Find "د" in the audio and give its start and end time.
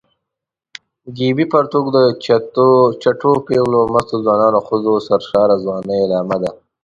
1.95-1.97, 5.01-5.05